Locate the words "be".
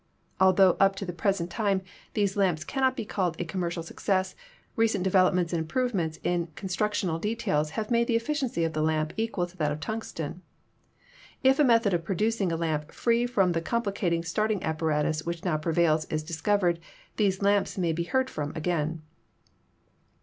2.95-3.05, 17.93-18.05